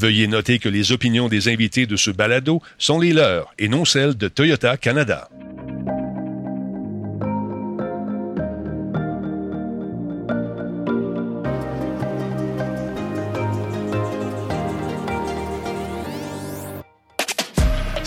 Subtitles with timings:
[0.00, 3.84] Veuillez noter que les opinions des invités de ce balado sont les leurs et non
[3.84, 5.28] celles de Toyota Canada.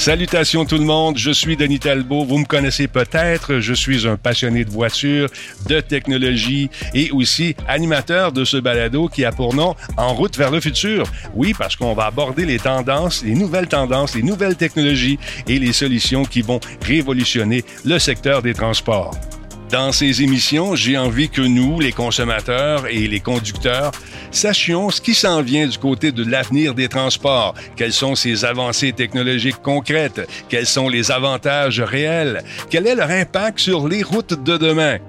[0.07, 2.23] Salutations tout le monde, je suis Denis Talbot.
[2.23, 5.29] Vous me connaissez peut-être, je suis un passionné de voitures,
[5.67, 10.49] de technologie et aussi animateur de ce balado qui a pour nom En route vers
[10.49, 11.11] le futur.
[11.35, 15.73] Oui, parce qu'on va aborder les tendances, les nouvelles tendances, les nouvelles technologies et les
[15.73, 19.11] solutions qui vont révolutionner le secteur des transports.
[19.69, 23.91] Dans ces émissions, j'ai envie que nous, les consommateurs et les conducteurs,
[24.31, 28.93] sachions ce qui s'en vient du côté de l'avenir des transports, quelles sont ces avancées
[28.93, 34.55] technologiques concrètes, quels sont les avantages réels, quel est leur impact sur les routes de
[34.55, 34.99] demain?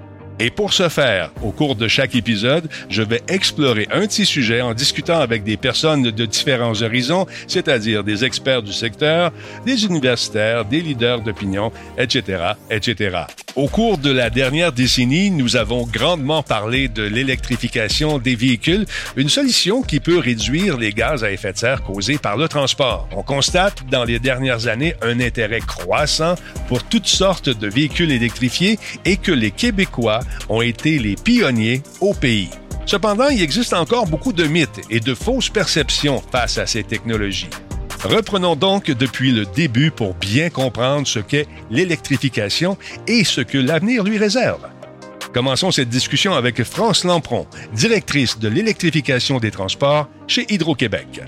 [0.41, 4.61] Et pour ce faire, au cours de chaque épisode, je vais explorer un petit sujet
[4.61, 9.33] en discutant avec des personnes de différents horizons, c'est-à-dire des experts du secteur,
[9.65, 13.25] des universitaires, des leaders d'opinion, etc., etc.
[13.55, 18.85] Au cours de la dernière décennie, nous avons grandement parlé de l'électrification des véhicules,
[19.17, 23.09] une solution qui peut réduire les gaz à effet de serre causés par le transport.
[23.11, 26.35] On constate dans les dernières années un intérêt croissant
[26.69, 32.13] pour toutes sortes de véhicules électrifiés et que les Québécois ont été les pionniers au
[32.13, 32.49] pays.
[32.85, 37.49] Cependant, il existe encore beaucoup de mythes et de fausses perceptions face à ces technologies.
[38.03, 44.03] Reprenons donc depuis le début pour bien comprendre ce qu'est l'électrification et ce que l'avenir
[44.03, 44.65] lui réserve.
[45.33, 51.21] Commençons cette discussion avec France Lampron, directrice de l'électrification des transports chez Hydro-Québec.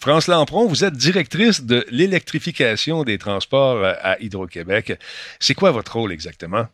[0.00, 4.98] France Lampron, vous êtes directrice de l'électrification des transports euh, à Hydro-Québec.
[5.38, 6.66] C'est quoi votre rôle exactement?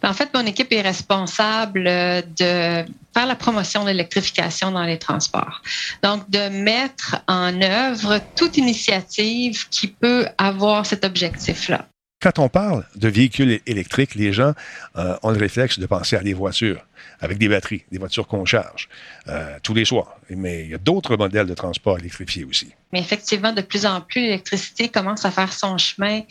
[0.00, 4.84] Ben, en fait, mon équipe est responsable euh, de faire la promotion de l'électrification dans
[4.84, 5.60] les transports.
[6.04, 11.88] Donc, de mettre en œuvre toute initiative qui peut avoir cet objectif-là.
[12.26, 14.52] Quand on parle de véhicules électriques, les gens
[14.96, 16.84] euh, ont le réflexe de penser à des voitures
[17.20, 18.88] avec des batteries, des voitures qu'on charge
[19.28, 20.16] euh, tous les soirs.
[20.30, 22.72] Mais il y a d'autres modèles de transport électrifiés aussi.
[22.92, 26.22] Mais effectivement, de plus en plus, l'électricité commence à faire son chemin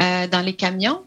[0.00, 1.04] euh, dans les camions,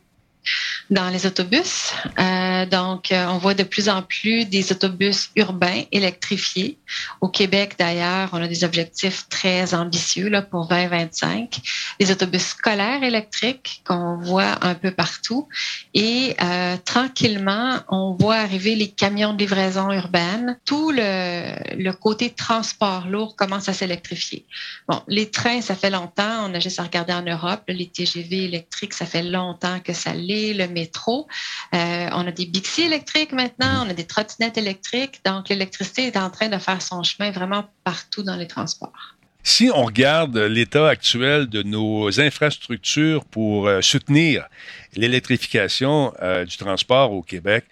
[0.90, 1.94] dans les autobus.
[2.20, 6.78] Euh, donc, euh, on voit de plus en plus des autobus urbains électrifiés.
[7.22, 11.60] Au Québec, d'ailleurs, on a des objectifs très ambitieux là, pour 2025.
[12.00, 15.48] Des autobus scolaires électriques qu'on voit un peu partout.
[15.94, 20.60] Et euh, tranquillement, on voit arriver les camions de livraison urbaine.
[20.66, 24.46] Tout le, le côté transport lourd commence à s'électrifier.
[24.88, 26.48] Bon, les trains, ça fait longtemps.
[26.48, 27.64] On a juste à regarder en Europe.
[27.68, 31.28] Les TGV électriques, ça fait longtemps que ça l'est le métro.
[31.73, 35.22] Euh, on a des Bixi électriques maintenant, on a des trottinettes électriques.
[35.25, 39.16] Donc, l'électricité est en train de faire son chemin vraiment partout dans les transports.
[39.44, 44.47] Si on regarde l'état actuel de nos infrastructures pour euh, soutenir
[44.96, 47.66] l'électrification euh, du transport au Québec,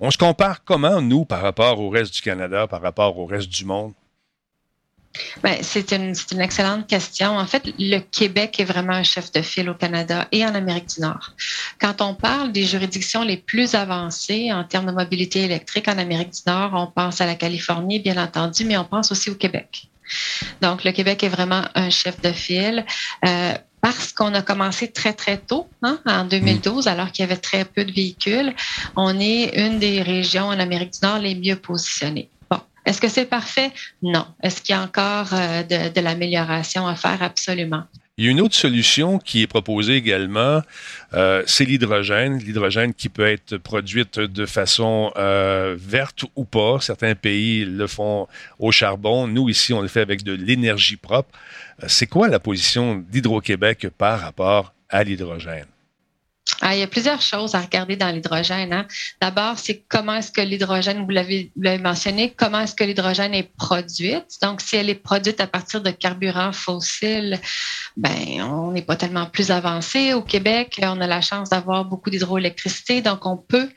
[0.00, 3.50] on se compare comment, nous, par rapport au reste du Canada, par rapport au reste
[3.50, 3.92] du monde?
[5.42, 7.36] Ben, c'est une, une, excellente question.
[7.36, 10.88] En fait, le Québec est vraiment un chef de file au Canada et en Amérique
[10.88, 11.32] du Nord.
[11.80, 16.30] Quand on parle des juridictions les plus avancées en termes de mobilité électrique en Amérique
[16.30, 19.88] du Nord, on pense à la Californie, bien entendu, mais on pense aussi au Québec.
[20.60, 22.84] Donc, le Québec est vraiment un chef de file.
[23.26, 27.40] Euh, parce qu'on a commencé très, très tôt, hein, en 2012, alors qu'il y avait
[27.40, 28.54] très peu de véhicules,
[28.94, 32.28] on est une des régions en Amérique du Nord les mieux positionnées.
[32.86, 33.72] Est-ce que c'est parfait?
[34.02, 34.26] Non.
[34.42, 37.22] Est-ce qu'il y a encore euh, de, l'amélioration à faire?
[37.22, 37.84] Absolument.
[38.16, 40.60] Il y a une autre solution qui est proposée également,
[41.14, 42.38] euh, c'est l'hydrogène.
[42.38, 46.78] L'hydrogène qui peut être produite de façon euh, verte ou pas.
[46.80, 49.26] Certains pays le font au charbon.
[49.26, 51.30] Nous, ici, on le fait avec de l'énergie propre.
[51.86, 55.66] c'est quoi la position d'Hydro-Québec par rapport à l'hydrogène?
[56.60, 58.72] Ah, il y a plusieurs choses à regarder dans l'hydrogène.
[58.72, 58.86] Hein.
[59.20, 64.38] D'abord, c'est comment est-ce que l'hydrogène, vous l'avez mentionné, comment est-ce que l'hydrogène est produite.
[64.42, 67.38] Donc, si elle est produite à partir de carburants fossiles,
[67.96, 70.12] ben, on n'est pas tellement plus avancé.
[70.12, 73.68] Au Québec, on a la chance d'avoir beaucoup d'hydroélectricité, donc on peut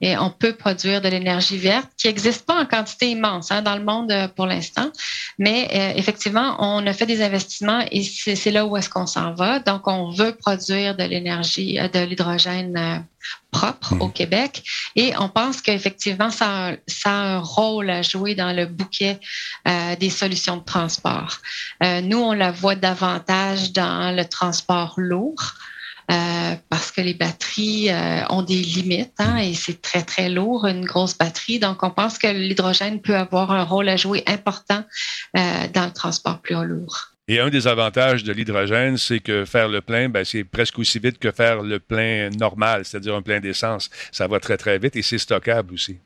[0.00, 3.76] et on peut produire de l'énergie verte qui n'existe pas en quantité immense hein, dans
[3.76, 4.90] le monde euh, pour l'instant.
[5.38, 9.32] Mais euh, effectivement, on a fait des investissements et c'est là où est-ce qu'on s'en
[9.32, 9.60] va.
[9.60, 12.23] Donc, on veut produire de l'énergie, euh, de l'hydrogène
[13.50, 14.12] propre au mmh.
[14.12, 14.64] Québec.
[14.96, 19.18] Et on pense qu'effectivement, ça, ça, a un rôle à jouer dans le bouquet
[19.98, 21.38] des solutions de transport.
[22.02, 25.54] nous, on la voit davantage dans le transport lourd.
[26.68, 27.88] parce que les batteries
[28.28, 31.58] ont des limites hein, et c'est très, très lourd, une grosse batterie.
[31.58, 34.84] Donc, on pense que l'hydrogène peut avoir un rôle à jouer important
[35.34, 37.13] dans le transport plus lourd.
[37.26, 40.98] Et un des avantages de l'hydrogène, c'est que faire le plein, ben, c'est presque aussi
[40.98, 43.88] vite que faire le plein normal, c'est-à-dire un plein d'essence.
[44.12, 45.96] Ça va très, très vite et c'est stockable aussi.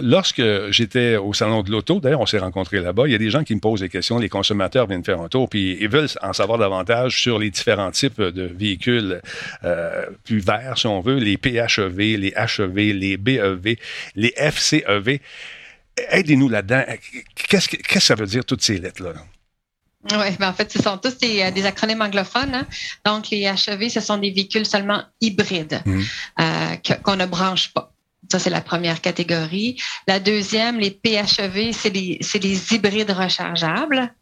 [0.00, 3.30] Lorsque j'étais au salon de l'auto, d'ailleurs, on s'est rencontrés là-bas, il y a des
[3.30, 6.10] gens qui me posent des questions, les consommateurs viennent faire un tour, puis ils veulent
[6.20, 9.22] en savoir davantage sur les différents types de véhicules
[9.64, 13.76] euh, plus verts, si on veut, les PHEV, les HEV, les BEV,
[14.16, 15.20] les FCEV.
[16.10, 16.84] Aidez-nous là-dedans.
[17.48, 19.14] Qu'est-ce que ça veut dire, toutes ces lettres-là?
[20.04, 22.54] Oui, ben en fait, ce sont tous des, euh, acronymes anglophones.
[22.54, 22.66] Hein.
[23.04, 26.00] Donc, les HEV, ce sont des véhicules seulement hybrides mmh.
[26.40, 27.92] euh, qu'on ne branche pas.
[28.30, 29.80] Ça, c'est la première catégorie.
[30.06, 34.14] La deuxième, les PHEV, c'est des hybrides rechargeables.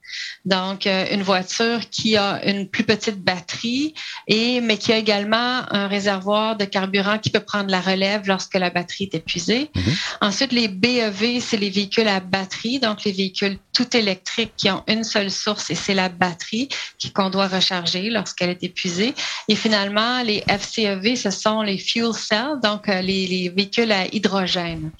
[0.44, 3.94] Donc, euh, une voiture qui a une plus petite batterie
[4.26, 8.54] et mais qui a également un réservoir de carburant qui peut prendre la relève lorsque
[8.54, 9.70] la batterie est épuisée.
[9.74, 9.94] Mhm.
[10.20, 14.82] Ensuite, les BEV, c'est les véhicules à batterie, donc les véhicules tout électriques qui ont
[14.88, 16.68] une seule source et c'est la batterie
[17.14, 19.14] qu'on doit recharger lorsqu'elle est épuisée.
[19.48, 24.90] Et finalement, les FCEV, ce sont les fuel cells, donc euh, les, véhicules à hydrogène.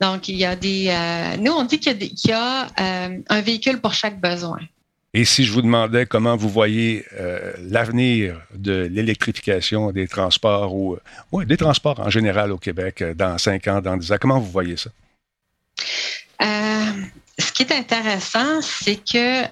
[0.00, 0.88] Donc, il y a des...
[0.88, 1.96] Euh, nous, on dit qu'il
[2.26, 4.47] y a, un véhicule pour chaque besoin.
[5.18, 10.96] Et si je vous demandais comment vous voyez euh, l'avenir de l'électrification des transports ou
[11.34, 14.38] euh, des transports en général au Québec euh, dans cinq ans, dans dix ans, comment
[14.38, 14.90] vous voyez ça?
[17.40, 19.46] ce qui est intéressant, c'est que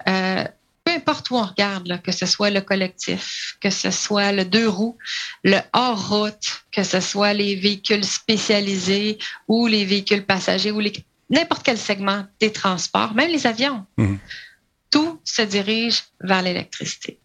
[0.85, 4.69] peu importe où on regarde, que ce soit le collectif, que ce soit le deux
[4.69, 4.97] roues,
[5.43, 9.17] le hors-route, que ce soit les véhicules spécialisés
[9.49, 10.81] ou les véhicules passagers ou
[11.29, 13.85] n'importe quel segment des transports, même les avions.
[13.97, 14.15] Mmh
[14.89, 17.19] tout se dirige vers l'électricité.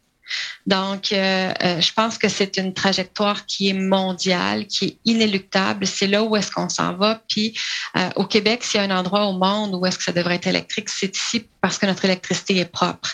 [0.66, 5.86] Donc, euh, euh, je pense que c'est une trajectoire qui est mondiale, qui est inéluctable.
[5.86, 7.22] C'est là où est-ce qu'on s'en va.
[7.28, 7.58] Puis,
[7.96, 10.36] euh, au Québec, s'il y a un endroit au monde où est-ce que ça devrait
[10.36, 13.12] être électrique, c'est ici parce que notre électricité est propre.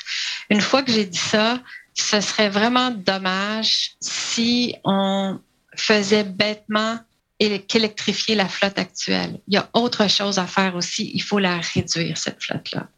[0.51, 1.61] Une fois que j'ai dit ça,
[1.95, 5.41] ce serait vraiment dommage si on
[5.77, 6.99] faisait bêtement
[7.69, 9.41] qu'électrifier la flotte actuelle.
[9.47, 11.11] Il y a autre chose à faire aussi.
[11.15, 12.89] Il faut la réduire, cette flotte-là.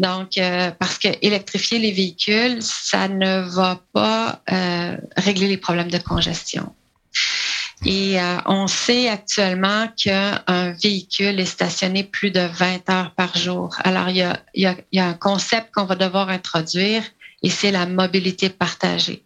[0.00, 5.90] Donc, euh, parce que électrifier les véhicules, ça ne va pas euh, régler les problèmes
[5.90, 6.74] de congestion.
[7.84, 13.76] Et euh, on sait actuellement qu'un véhicule est stationné plus de 20 heures par jour.
[13.84, 17.02] Alors, il y a, y a, il y a un concept qu'on va devoir introduire
[17.42, 19.22] et c'est la mobilité partagée.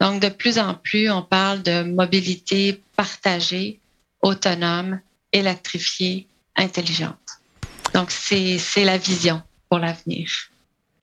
[0.00, 3.78] Donc, de plus en plus, on parle de mobilité partagée,
[4.22, 4.98] autonome,
[5.32, 6.26] électrifiée,
[6.56, 7.14] intelligente.
[7.94, 10.28] Donc, c'est la vision pour l'avenir.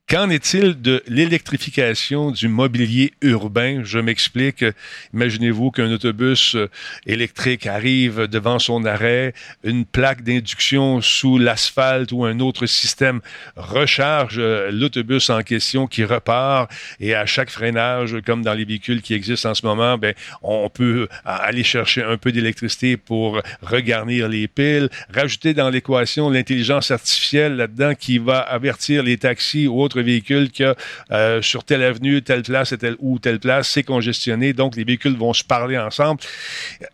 [0.09, 3.83] Qu'en est-il de l'électrification du mobilier urbain?
[3.85, 4.65] Je m'explique.
[5.13, 6.69] Imaginez-vous qu'un autobus euh,
[7.07, 9.33] électrique arrive devant son arrêt,
[9.63, 13.21] une plaque d'induction sous l'asphalte ou un autre système
[13.55, 16.69] recharge euh, l'autobus en question qui repart
[16.99, 20.69] et à chaque freinage, comme dans les véhicules qui existent en ce moment, ben, on
[20.69, 27.55] peut aller chercher un peu d'électricité pour regarnir les piles, rajouter dans l'équation l'intelligence artificielle
[27.55, 30.75] là-dedans qui va avertir les taxis ou autres véhicule que
[31.11, 35.17] euh, sur telle avenue, telle place telle, ou telle place, c'est congestionné, donc les véhicules
[35.17, 36.21] vont se parler ensemble.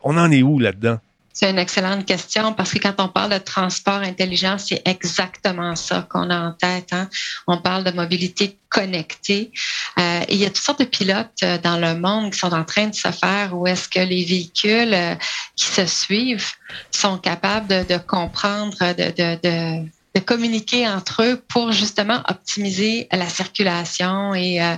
[0.04, 1.00] On en est où là-dedans?
[1.31, 6.06] C'est une excellente question parce que quand on parle de transport intelligent, c'est exactement ça
[6.10, 6.90] qu'on a en tête.
[6.92, 7.07] Hein.
[7.48, 9.51] On parle de mobilité connectée.
[9.98, 12.53] Euh, et il y a toutes sortes de pilotes euh, dans le monde qui sont
[12.53, 15.18] en train de se faire où est-ce que les véhicules
[15.56, 16.51] qui se suivent
[16.91, 19.88] sont capables de, comprendre, de
[20.20, 24.34] communiquer entre eux pour justement optimiser la circulation.
[24.34, 24.76] Et, euh,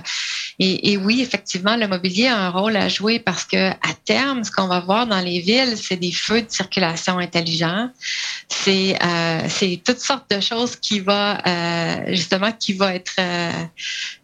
[0.58, 4.44] et, et, oui, effectivement, le mobilier a un rôle à jouer parce que à terme,
[4.44, 7.90] ce qu'on va voir dans les villes, c'est des feux de circulation intelligents.
[8.48, 13.50] C'est euh, c'est toutes sortes de choses qui va euh, justement qui va être euh,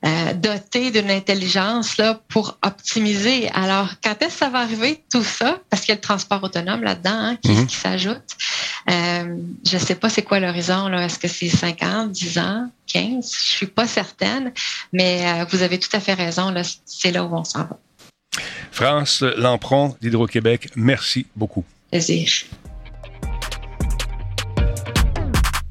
[0.05, 3.51] euh doté d'une intelligence là pour optimiser.
[3.55, 5.59] Alors, quand est-ce que ça va arriver tout ça?
[5.71, 7.67] Parce qu'il y a le transport autonome là-dedans hein, qui, mm-hmm.
[7.67, 8.37] qui s'ajoute.
[8.87, 10.89] Je ne sais pas c'est quoi l'horizon.
[11.09, 13.09] Est-ce que c'est 5 ans, 10 ans, 15?
[13.09, 14.53] Je ne suis pas certaine,
[14.93, 16.53] mais euh, vous avez tout à fait raison.
[16.85, 17.79] C'est là où on s'en va.
[18.71, 21.65] France Lampron d'Hydro-Québec, merci beaucoup.
[21.91, 22.29] Plaisir.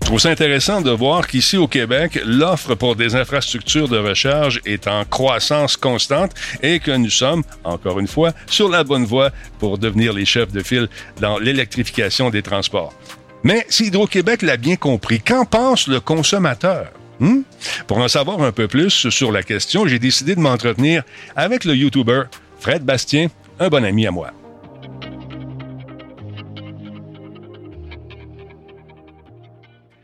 [0.02, 4.60] Je trouve ça intéressant de voir qu'ici au Québec, l'offre pour des infrastructures de recharge
[4.66, 6.32] est en croissance constante
[6.64, 9.30] et que nous sommes, encore une fois, sur la bonne voie
[9.60, 10.90] pour devenir les chefs de file
[11.22, 12.96] dans l'électrification des transports.
[13.44, 16.92] Mais si Hydro-Québec l'a bien compris, qu'en pense le consommateur?
[17.20, 17.42] Hmm?
[17.88, 21.04] Pour en savoir un peu plus sur la question, j'ai décidé de m'entretenir
[21.36, 22.24] avec le YouTuber
[22.60, 23.28] Fred Bastien
[23.60, 24.32] un bon ami à moi.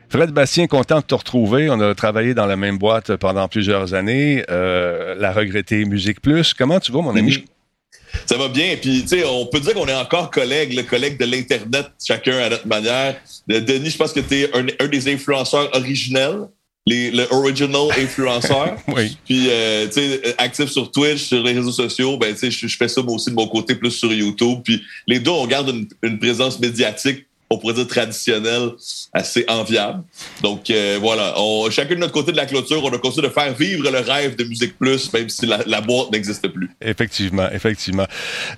[0.09, 1.71] Fred Bastien, content de te retrouver.
[1.71, 4.43] On a travaillé dans la même boîte pendant plusieurs années.
[4.51, 6.53] Euh, la regrettée Musique Plus.
[6.53, 7.45] Comment tu vas, mon ami?
[8.25, 8.75] Ça va bien.
[8.79, 12.37] Puis, tu sais, on peut dire qu'on est encore collègues, le collègue de l'Internet, chacun
[12.37, 13.15] à notre manière.
[13.47, 16.47] Denis, je pense que tu es un, des influenceurs originels.
[16.85, 18.75] Les, le original influenceur.
[18.89, 19.17] oui.
[19.23, 22.75] Puis, euh, tu sais, actif sur Twitch, sur les réseaux sociaux, ben, tu sais, je,
[22.75, 24.59] fais ça moi aussi de mon côté, plus sur YouTube.
[24.65, 28.71] Puis, les deux, on garde une présence médiatique on pourrait dire traditionnel,
[29.13, 30.03] assez enviable.
[30.41, 31.33] Donc euh, voilà,
[31.69, 34.35] chacun de notre côté de la clôture, on a continué de faire vivre le rêve
[34.35, 36.69] de Musique Plus, même si la, boîte n'existe plus.
[36.81, 38.07] Effectivement, effectivement.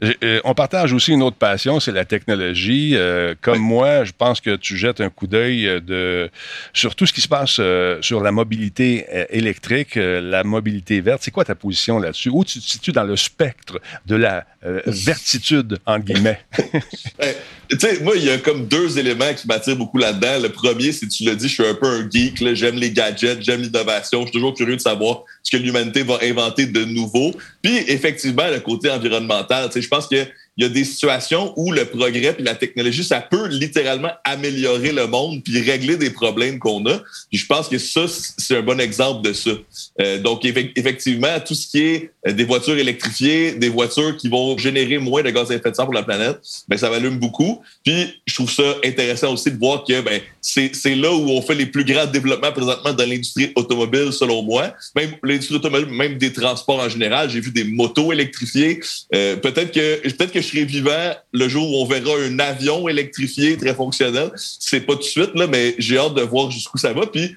[0.03, 2.91] Euh, on partage aussi une autre passion, c'est la technologie.
[2.95, 6.29] Euh, comme moi, je pense que tu jettes un coup d'œil de,
[6.73, 7.59] sur tout ce qui se passe
[8.01, 11.21] sur la mobilité électrique, la mobilité verte.
[11.23, 12.29] C'est quoi ta position là-dessus?
[12.29, 14.45] Où tu te situes dans le spectre de la
[14.85, 16.39] vertitude, entre guillemets?
[17.69, 20.39] tu sais, moi, il y a comme deux éléments qui m'attirent beaucoup là-dedans.
[20.41, 22.53] Le premier, c'est, tu l'as dit, je suis un peu un geek.
[22.55, 24.21] J'aime les gadgets, j'aime l'innovation.
[24.21, 27.31] Je suis toujours curieux de savoir ce que l'humanité va inventer de nouveau.
[27.61, 30.25] Puis, effectivement, le côté environnemental, tu sais, je pense que
[30.57, 34.93] il y a des situations où le progrès puis la technologie, ça peut littéralement améliorer
[34.93, 36.99] le monde puis régler des problèmes qu'on a.
[37.29, 39.51] Puis je pense que ça, c'est un bon exemple de ça.
[40.01, 44.57] Euh, donc, effectivement, tout ce qui est euh, des voitures électrifiées, des voitures qui vont
[44.57, 47.61] générer moins de gaz à effet de serre pour la planète, ben ça m'allume beaucoup.
[47.83, 51.55] Puis je trouve ça intéressant aussi de voir que ben, c'est là où on fait
[51.55, 54.73] les plus grands développements présentement dans l'industrie automobile, selon moi.
[54.95, 57.29] Même l'industrie automobile, même des transports en général.
[57.29, 58.79] J'ai vu des motos électrifiées.
[59.13, 63.57] Euh, peut-être que peut-être que serai vivant le jour où on verra un avion électrifié
[63.57, 64.31] très fonctionnel.
[64.35, 67.05] C'est pas tout de suite, là, mais j'ai hâte de voir jusqu'où ça va.
[67.07, 67.35] Puis,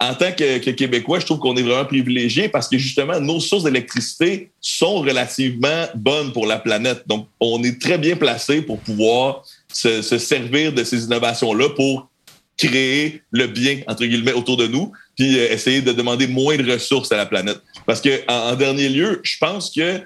[0.00, 3.64] en tant que, Québécois, je trouve qu'on est vraiment privilégié parce que justement, nos sources
[3.64, 7.02] d'électricité sont relativement bonnes pour la planète.
[7.06, 12.08] Donc, on est très bien placé pour pouvoir se, servir de ces innovations-là pour
[12.56, 16.72] créer le bien, entre guillemets, autour de nous, puis euh, essayer de demander moins de
[16.72, 17.60] ressources à la planète.
[17.86, 20.00] Parce que, en dernier lieu, je pense que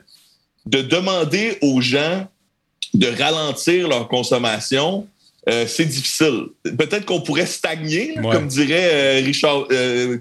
[0.67, 2.27] de demander aux gens
[2.95, 5.07] de ralentir leur consommation,
[5.49, 6.47] euh, c'est difficile.
[6.65, 10.19] Peut-être qu'on pourrait stagner, comme dirait euh, Richard euh,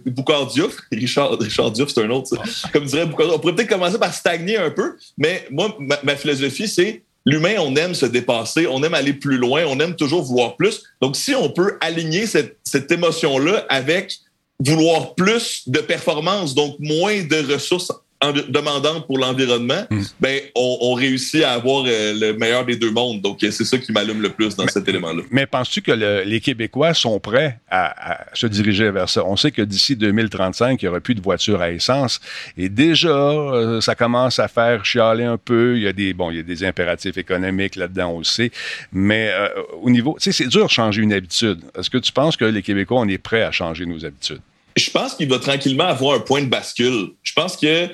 [0.54, 0.78] Diouf.
[0.92, 2.38] Richard, Richard Diouf, c'est un autre.
[2.72, 6.68] Comme dirait Boucard, on pourrait peut-être commencer par stagner un peu, mais moi, ma, philosophie,
[6.68, 10.58] c'est l'humain, on aime se dépasser, on aime aller plus loin, on aime toujours vouloir
[10.58, 10.84] plus.
[11.02, 14.20] Donc, si on peut aligner cette, cette émotion-là avec
[14.60, 17.92] vouloir plus de performance, donc moins de ressources
[18.32, 20.02] demandante pour l'environnement, hmm.
[20.20, 23.22] ben, on, réussit à avoir euh, le meilleur des deux mondes.
[23.22, 25.24] Donc, c'est ça qui m'allume le plus dans cet élément-là.
[25.32, 29.26] Mais penses-tu que les Québécois sont prêts à, se diriger vers ça?
[29.26, 32.20] On sait que d'ici 2035, il n'y aura plus de voitures à essence.
[32.58, 35.76] Et déjà, euh, ça commence à faire chialer un peu.
[35.78, 38.52] Il y a des, bon, il y a des impératifs économiques là-dedans, sait.
[38.92, 39.50] Mais euh,
[39.82, 41.60] au niveau, tu sais, c'est dur de changer une habitude.
[41.78, 44.42] Est-ce que tu penses que les Québécois, on est prêts à changer nos habitudes?
[44.76, 47.12] Je pense qu'il va tranquillement avoir un point de bascule.
[47.24, 47.90] Je pense que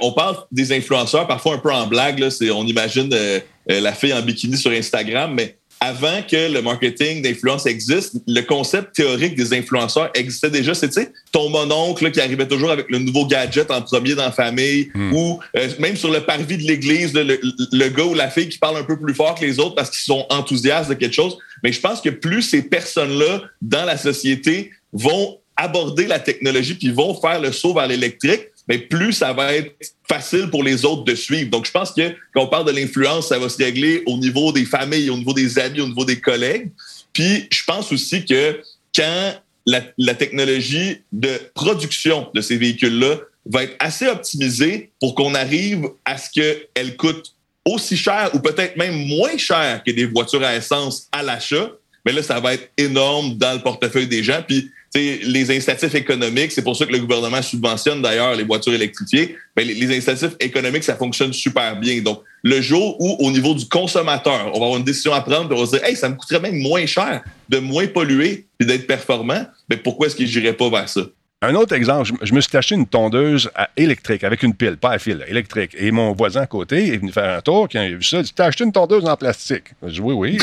[0.00, 2.18] on parle des influenceurs parfois un peu en blague.
[2.18, 6.60] Là, on imagine euh, euh, la fille en bikini sur Instagram, mais avant que le
[6.60, 10.74] marketing d'influence existe, le concept théorique des influenceurs existait déjà.
[10.74, 14.90] C'est ton mononcle qui arrivait toujours avec le nouveau gadget en premier dans la famille,
[14.94, 15.12] hmm.
[15.12, 17.40] ou euh, même sur le parvis de l'église, le,
[17.72, 19.90] le, gars ou la fille qui parle un peu plus fort que les autres parce
[19.90, 21.38] qu'ils sont enthousiastes de quelque chose.
[21.62, 26.90] Mais je pense que plus ces personnes-là dans la société vont aborder la technologie puis
[26.90, 29.74] vont faire le saut vers l'électrique, mais plus ça va être
[30.06, 31.50] facile pour les autres de suivre.
[31.50, 34.52] Donc, je pense que quand on parle de l'influence, ça va se régler au niveau
[34.52, 36.70] des familles, au niveau des amis, au niveau des collègues.
[37.12, 38.60] Puis, je pense aussi que
[38.94, 39.34] quand
[39.66, 46.18] la, technologie de production de ces véhicules-là va être assez optimisée pour qu'on arrive à
[46.18, 47.34] ce qu'elle coûte
[47.64, 51.70] aussi cher ou peut-être même moins cher que des voitures à essence à l'achat,
[52.04, 54.42] mais là, ça va être énorme dans le portefeuille des gens.
[54.46, 59.36] Puis les incitatifs économiques, c'est pour ça que le gouvernement subventionne d'ailleurs les voitures électrifiées.
[59.56, 62.00] Mais les, les, économiques, ça fonctionne super bien.
[62.00, 65.54] Donc, le jour où, au niveau du consommateur, on va avoir une décision à prendre,
[65.54, 68.64] on va se dire, hey, ça me coûterait même moins cher de moins polluer et
[68.64, 71.02] d'être performant, mais pourquoi est-ce que j'irais pas vers ça?
[71.40, 74.98] Un autre exemple, je, me suis acheté une tondeuse électrique avec une pile, pas à
[74.98, 75.70] fil, électrique.
[75.78, 78.24] Et mon voisin à côté est venu faire un tour, qui a vu ça, il
[78.24, 80.38] dit T'as acheté une tondeuse en plastique Je dis Oui, oui.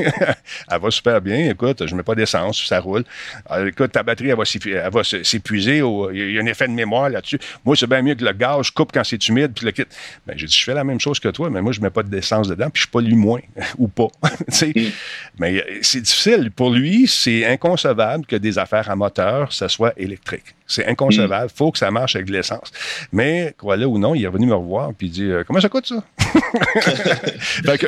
[0.68, 1.50] elle va super bien.
[1.50, 3.04] Écoute, je mets pas d'essence, ça roule.
[3.46, 5.76] Alors, écoute, ta batterie, elle va s'épuiser.
[5.76, 7.38] Il y a un effet de mémoire là-dessus.
[7.64, 9.84] Moi, c'est bien mieux que le gaz, je coupe quand c'est humide, puis le kit.
[10.26, 12.02] Ben, j'ai dit Je fais la même chose que toi, mais moi, je mets pas
[12.02, 13.42] d'essence dedans, puis je pollue moins,
[13.78, 14.08] ou pas.
[14.62, 14.90] Mm.
[15.38, 16.50] mais c'est difficile.
[16.50, 20.54] Pour lui, c'est inconcevable que des affaires à moteur, ça soit électrique électrique.
[20.66, 21.50] C'est inconcevable.
[21.52, 22.72] Il faut que ça marche avec de l'essence.
[23.12, 25.68] Mais, crois-le ou non, il est revenu me revoir puis il dit euh, Comment ça
[25.68, 26.02] coûte ça?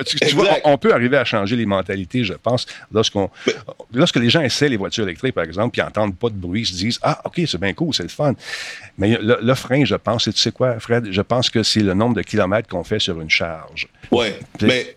[0.05, 3.31] Tu, vois, on, peut arriver à changer les mentalités, je pense, lorsqu'on,
[3.93, 6.67] lorsque les gens essaient les voitures électriques, par exemple, puis n'entendent pas de bruit, ils
[6.67, 8.35] se disent Ah, OK, c'est bien cool, c'est le fun.
[8.99, 11.11] Mais le, frein, je pense, et tu sais quoi, Fred?
[11.11, 13.89] Je pense que c'est le nombre de kilomètres qu'on fait sur une charge.
[14.11, 14.29] Oui.
[14.61, 14.97] Mais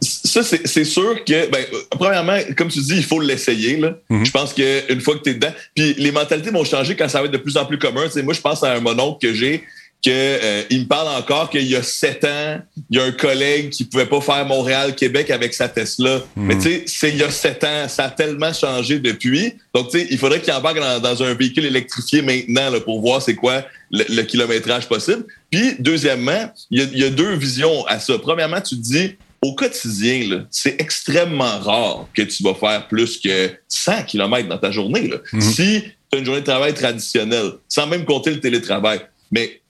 [0.00, 3.76] ça, c'est sûr que, ben, premièrement, comme tu dis, il faut l'essayer.
[3.76, 4.24] Mm-hmm.
[4.24, 7.20] Je pense qu'une fois que tu es dedans, puis les mentalités vont changer quand ça
[7.20, 8.06] va être de plus en plus commun.
[8.22, 9.64] moi, je pense à un mononcle que j'ai
[10.02, 13.68] qu'il euh, me parle encore qu'il y a sept ans, il y a un collègue
[13.68, 16.18] qui pouvait pas faire Montréal-Québec avec sa Tesla.
[16.18, 16.22] Mm-hmm.
[16.36, 19.52] Mais tu sais, c'est il y a sept ans, ça a tellement changé depuis.
[19.74, 23.02] Donc, tu sais, il faudrait qu'il embarque dans, dans, un véhicule électrifié maintenant là, pour
[23.02, 25.26] voir c'est quoi le, kilométrage possible.
[25.50, 28.18] Puis, deuxièmement, il y, y, a deux visions à ça.
[28.18, 33.50] Premièrement, tu te dis, au quotidien, c'est extrêmement rare que tu vas faire plus que
[33.68, 35.10] 100 km dans ta journée.
[35.32, 35.40] Mhm.
[35.40, 39.00] Si tu as une journée de travail traditionnelle, sans même compter le télétravail.
[39.30, 39.60] Mais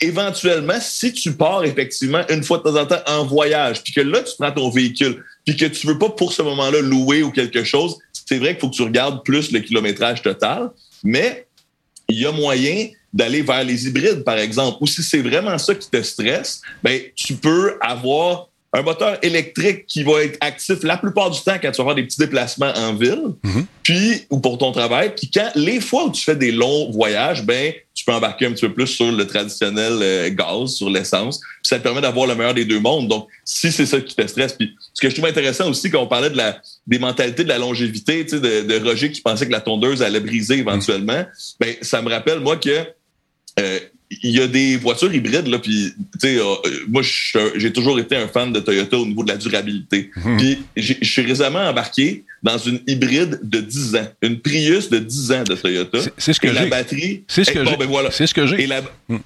[0.00, 4.00] éventuellement, si tu pars effectivement une fois de temps en temps en voyage, puis que
[4.00, 7.30] là, tu prends ton véhicule, puis que tu veux pas pour ce moment-là louer ou
[7.30, 10.70] quelque chose, c'est vrai qu'il faut que tu regardes plus le kilométrage total,
[11.04, 11.46] mais
[12.08, 14.78] il y a moyen d'aller vers les hybrides, par exemple.
[14.80, 19.86] Ou si c'est vraiment ça qui te stresse, ben, tu peux avoir un moteur électrique
[19.86, 22.72] qui va être actif la plupart du temps quand tu vas faire des petits déplacements
[22.76, 23.66] en ville, mhm.
[23.82, 25.12] puis ou pour ton travail.
[25.16, 28.52] Puis quand les fois où tu fais des longs voyages, ben tu peux embarquer un
[28.52, 31.40] petit peu plus sur le traditionnel euh, gaz, sur l'essence.
[31.62, 33.08] Ça te permet d'avoir le meilleur des deux mondes.
[33.08, 36.00] Donc, si c'est ça qui te stresse, puis ce que je trouve intéressant aussi quand
[36.00, 39.20] on parlait de la des mentalités de la longévité, tu sais, de, de, Roger qui
[39.20, 41.26] pensait que la tondeuse allait briser éventuellement, mhm.
[41.58, 42.86] ben ça me rappelle moi que
[43.58, 46.54] euh, il y a des voitures hybrides, là, puis, tu sais, euh,
[46.88, 47.02] moi,
[47.54, 50.10] j'ai toujours été un fan de Toyota au niveau de la durabilité.
[50.16, 50.36] Mhm.
[50.36, 55.32] Puis, je suis récemment embarqué dans une hybride de 10 ans, une Prius de 10
[55.32, 55.98] ans de Toyota.
[56.16, 56.54] C'est ce que j'ai.
[56.54, 57.24] la batterie.
[57.28, 57.76] C'est ce, que j'ai.
[57.76, 58.10] Ben voilà.
[58.10, 58.64] Ce que j'ai.
[58.64, 58.68] Et,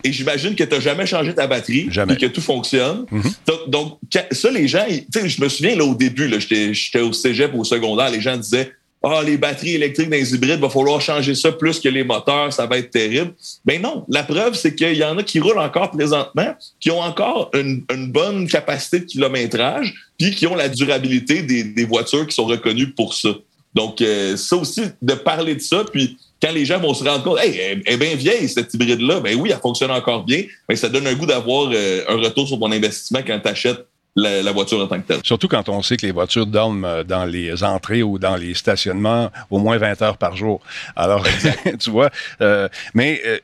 [0.02, 1.86] et j'imagine que tu n'as jamais changé ta batterie.
[1.90, 2.14] Jamais.
[2.14, 3.06] Et que tout fonctionne.
[3.10, 3.32] Mhm.
[3.68, 3.98] Donc,
[4.32, 7.64] ça, les gens, tu sais, je me souviens, là, au début, j'étais au cégep, au
[7.64, 8.72] secondaire, les gens disaient,
[9.06, 12.52] ah, les batteries électriques dans les hybrides, va falloir changer ça plus que les moteurs,
[12.52, 13.34] ça va être terrible.
[13.64, 17.00] Ben non, la preuve, c'est qu'il y en a qui roulent encore présentement, qui ont
[17.00, 22.46] encore une, bonne capacité de kilométrage, puis qui ont la durabilité des, voitures qui sont
[22.46, 23.31] reconnues pour ça.
[23.74, 27.24] Donc, euh, ça aussi, de parler de ça, puis quand les gens vont se rendre
[27.24, 30.76] compte, hey, elle est bien vieille, cette hybride-là, ben oui, elle fonctionne encore bien, mais
[30.76, 34.53] ça donne un goût d'avoir euh, un retour sur ton investissement quand tu achètes la,
[34.53, 35.20] voiture en tant que telle.
[35.24, 38.55] Surtout quand on sait que les voitures dorment euh, dans les entrées ou dans les
[38.55, 40.61] stationnements au moins 20 heures par jour.
[40.96, 41.27] Alors,
[41.81, 43.38] tu vois, euh, mais euh,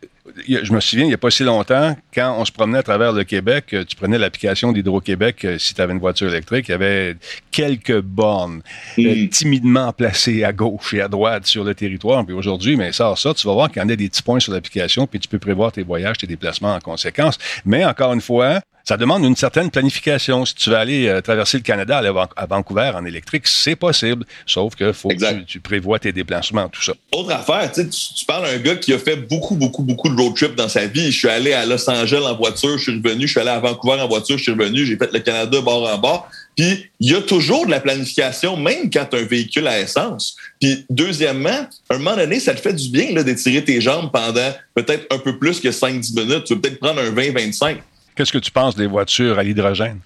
[0.46, 3.12] je me souviens, il n'y a pas si longtemps, quand on se promenait à travers
[3.12, 7.16] le Québec, tu prenais l'application d'Hydro-Québec, si tu avais une voiture électrique, il y avait
[7.50, 8.62] quelques bornes
[8.96, 9.28] mm.
[9.28, 12.24] timidement placées à gauche et à droite sur le territoire.
[12.24, 14.40] Puis aujourd'hui, mais ça, ça, tu vas voir qu'il y en a des petits points
[14.40, 17.38] sur l'application, puis tu peux prévoir tes voyages, tes déplacements en conséquence.
[17.64, 20.44] Mais encore une fois, ça demande une certaine planification.
[20.44, 24.24] Si tu veux aller euh, traverser le Canada, aller à Vancouver en électrique, c'est possible.
[24.46, 26.92] Sauf que faut que tu, prévois tes déplacements, tout ça.
[27.12, 30.34] Autre affaire, tu, tu parles d'un gars qui a fait beaucoup, beaucoup, beaucoup de road
[30.34, 31.12] trip dans sa vie.
[31.12, 33.26] Je suis allé à Los Angeles en voiture, je suis revenu.
[33.26, 34.84] Je suis allé à Vancouver en voiture, je suis revenu.
[34.84, 36.28] J'ai fait le Canada bord en bord.
[36.56, 39.80] Puis il y a toujours de la planification, même quand tu as un véhicule à
[39.80, 40.36] essence.
[40.60, 44.52] Puis deuxièmement, à un moment donné, ça te fait du bien d'étirer tes jambes pendant
[44.74, 46.44] peut-être un peu plus que 5-10 minutes.
[46.44, 47.78] Tu veux peut-être prendre un 20-25.
[48.14, 50.00] Qu'est-ce que tu penses des voitures à l'hydrogène?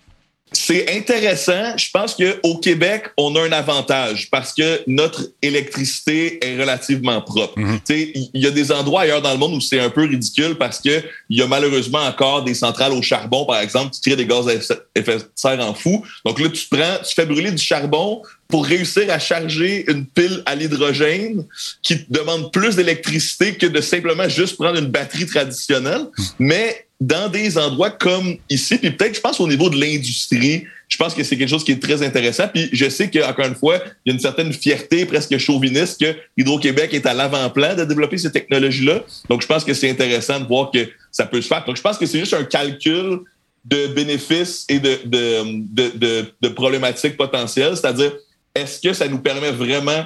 [0.52, 1.76] C'est intéressant.
[1.76, 7.59] Je pense qu'au Québec, on a un avantage parce que notre électricité est relativement propre.
[7.59, 7.80] Mhm.
[7.88, 10.78] Il y a des endroits ailleurs dans le monde où c'est un peu ridicule parce
[10.78, 14.48] qu'il y a malheureusement encore des centrales au charbon, par exemple, qui créent des gaz
[14.48, 16.04] à effet de serre en fou.
[16.24, 20.42] Donc là, tu prends, tu fais brûler du charbon pour réussir à charger une pile
[20.46, 21.44] à l'hydrogène
[21.83, 26.02] qui demande plus d'électricité que de simplement juste prendre une batterie traditionnelle.
[26.16, 26.24] Mhm.
[26.38, 30.96] Mais dans des endroits comme ici, puis peut-être, je pense, au niveau de l'industrie, je
[30.96, 32.46] pense que c'est quelque chose qui est très intéressant.
[32.48, 36.14] Puis je sais qu'encore une fois, il y a une certaine fierté presque chauviniste que
[36.37, 39.02] Hydro-Québec est à l'avant-plan de développer ces technologies-là.
[39.28, 41.64] Donc, je pense que c'est intéressant de voir que ça peut se faire.
[41.64, 43.20] Donc, je pense que c'est juste un calcul
[43.64, 48.12] de bénéfices et de, de, problématiques potentielles, c'est-à-dire,
[48.54, 50.04] est-ce que ça nous permet vraiment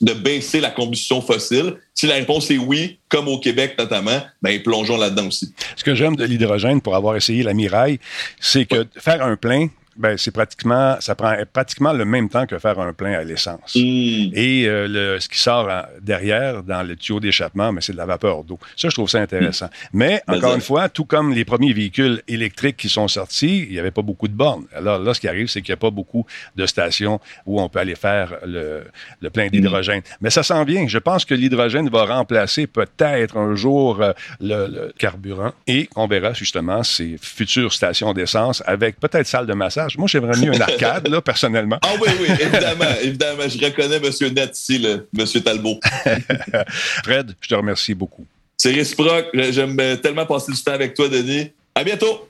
[0.00, 1.76] de baisser la combustion fossile?
[1.94, 5.52] Si la réponse est oui, comme au Québec notamment, ben plongeons là-dedans aussi.
[5.76, 7.98] Ce que j'aime de l'hydrogène pour avoir essayé la Miraille,
[8.40, 9.68] c'est que faire un plein,
[9.98, 13.74] ben, c'est pratiquement, ça prend pratiquement le même temps que faire un plein à l'essence.
[13.74, 14.30] Hmm.
[14.32, 17.98] Et euh, le, ce qui sort en- derrière, dans le tuyau d'échappement, mais c'est de
[17.98, 18.58] la vapeur d'eau.
[18.76, 19.68] Ça, je trouve ça intéressant.
[19.92, 23.64] Mais, Ben, encore ça- une fois, tout comme les premiers véhicules électriques qui sont sortis,
[23.64, 24.64] il n'y avait pas beaucoup de bornes.
[24.74, 26.24] Alors là, ce qui arrive, c'est qu'il n'y a pas beaucoup
[26.56, 28.84] de stations où on peut aller faire le,
[29.20, 30.02] le plein d'hydrogène.
[30.20, 30.86] Mais ça s'en vient.
[30.86, 36.06] Je pense que l'hydrogène va remplacer peut-être un jour euh, le, le carburant et on
[36.06, 39.87] verra justement ces futures stations d'essence avec peut-être salle de massage.
[39.96, 41.78] Moi, j'aimerais mieux une arcade, là, personnellement.
[41.82, 43.42] Ah oui, oui, évidemment, évidemment.
[43.48, 44.34] Je reconnais M.
[44.34, 45.42] Net ici, le, M.
[45.42, 45.80] Talbot.
[47.04, 48.26] Fred, je te remercie beaucoup.
[48.56, 49.26] C'est réciproque.
[49.50, 51.52] J'aime tellement passer du temps avec toi, Denis.
[51.74, 52.28] À bientôt.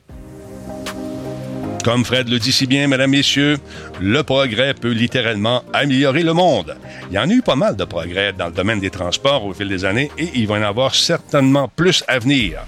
[1.84, 3.56] Comme Fred le dit si bien, mesdames, messieurs,
[4.00, 6.76] le progrès peut littéralement améliorer le monde.
[7.10, 9.54] Il y en a eu pas mal de progrès dans le domaine des transports au
[9.54, 12.60] fil des années et il va y en avoir certainement plus à venir.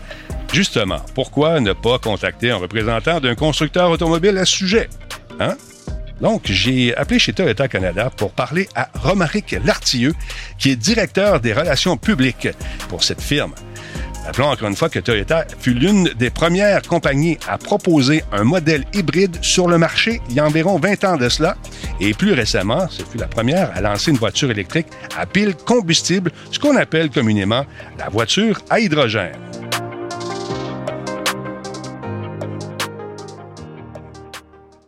[0.52, 4.88] Justement, pourquoi ne pas contacter un représentant d'un constructeur automobile à ce sujet?
[5.38, 5.56] Hein?
[6.20, 10.14] Donc, j'ai appelé chez Toyota Canada pour parler à Romaric Lartilleux,
[10.58, 12.48] qui est directeur des relations publiques
[12.88, 13.54] pour cette firme.
[14.26, 18.84] Rappelons encore une fois que Toyota fut l'une des premières compagnies à proposer un modèle
[18.92, 21.56] hybride sur le marché il y a environ 20 ans de cela.
[22.00, 26.32] Et plus récemment, ce fut la première à lancer une voiture électrique à pile combustible,
[26.50, 27.64] ce qu'on appelle communément
[27.98, 29.49] la voiture à hydrogène.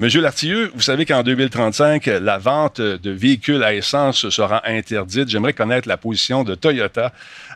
[0.02, 5.28] Monsieur Lartilleux, vous savez qu'en 2035, la vente de véhicules à essence sera interdite.
[5.28, 7.12] J'aimerais connaître la position de Toyota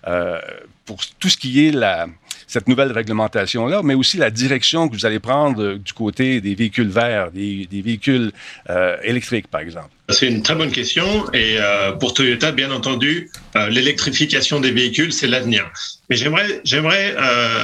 [0.07, 0.41] euh,
[0.85, 2.07] pour tout ce qui est la,
[2.47, 6.55] cette nouvelle réglementation-là, mais aussi la direction que vous allez prendre euh, du côté des
[6.55, 8.33] véhicules verts, des, véhicules
[8.71, 9.91] euh, électriques, par exemple.
[10.09, 13.29] C'est une très bonne question et euh, pour Toyota, bien entendu,
[13.71, 15.69] l'électrification des véhicules, c'est l'avenir.
[16.09, 17.17] Mais j'aimerais, j'aimerais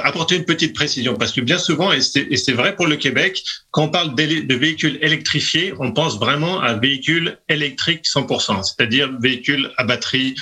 [0.02, 3.84] apporter une petite précision parce que bien souvent, et c'est, vrai pour le Québec, quand
[3.84, 9.84] on parle de véhicules électrifiés, on pense vraiment à véhicules électriques 100%, c'est-à-dire véhicules à
[9.84, 10.34] batterie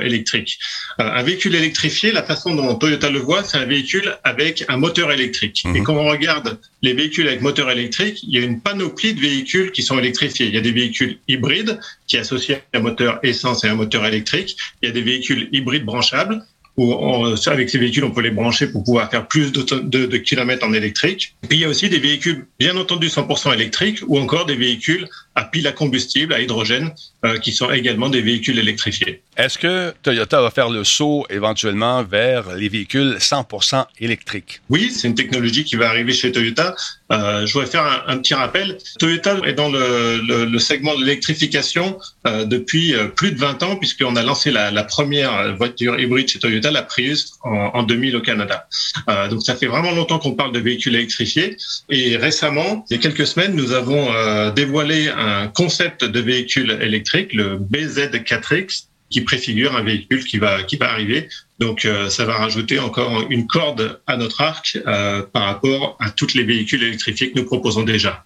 [0.00, 0.58] électrique.
[0.98, 5.08] Un véhicule électrifié, la façon dont Toyota le voit, c'est un véhicule avec un moteur
[5.18, 5.58] électrique.
[5.64, 5.76] Mhm.
[5.76, 6.48] Et quand on regarde
[6.86, 10.46] les véhicules avec moteur électrique, il y a une panoplie de véhicules qui sont électrifiés.
[10.50, 14.50] Il y a des véhicules hybrides qui associent un moteur essence et un moteur électrique.
[14.82, 16.36] Il y a des véhicules hybrides branchables
[16.78, 19.60] où on- avec ces véhicules, on peut les brancher pour pouvoir faire plus de,
[19.94, 21.22] de, de kilomètres en électrique.
[21.42, 24.56] Et puis il y a aussi des véhicules, bien entendu, 100% électriques ou encore des
[24.66, 26.92] véhicules à pile à combustible, à hydrogène,
[27.24, 29.22] euh, qui sont également des véhicules électrifiés.
[29.36, 34.60] Est-ce que Toyota va faire le saut éventuellement vers les véhicules 100% électriques?
[34.68, 36.74] Oui, c'est une technologie qui va arriver chez Toyota.
[37.10, 38.76] Euh, je voudrais faire un, un petit rappel.
[38.98, 43.62] Toyota est dans le, le, le segment de l'électrification euh, depuis euh, plus de 20
[43.62, 47.82] ans, puisqu'on a lancé la, la première voiture hybride chez Toyota, la Prius, en, en
[47.82, 48.66] 2000 au Canada.
[49.08, 51.56] Euh, donc ça fait vraiment longtemps qu'on parle de véhicules électrifiés.
[51.88, 55.21] Et récemment, il y a quelques semaines, nous avons euh, dévoilé un
[55.54, 61.28] concept de véhicule électrique, le BZ4X, qui préfigure un véhicule qui va qui va arriver.
[61.58, 66.10] Donc euh, ça va rajouter encore une corde à notre arc euh, par rapport à
[66.10, 68.24] tous les véhicules électrifiés que nous proposons déjà.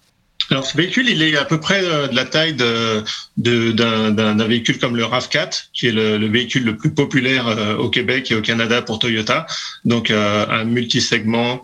[0.49, 3.03] Alors ce véhicule, il est à peu près euh, de la taille de,
[3.35, 6.93] de- d'un, d'un- d'un véhicule comme le RAV4, qui est le, le véhicule le plus
[6.93, 9.45] populaire euh, au Québec et au Canada pour Toyota.
[9.83, 11.61] Donc euh, un multisegment